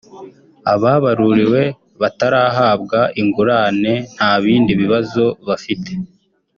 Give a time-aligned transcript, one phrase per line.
[0.73, 1.61] Ababaruriwe
[2.01, 5.91] batarahabwa ingurane nta bindi bibazo bafite